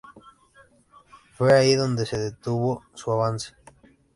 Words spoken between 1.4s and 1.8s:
ahí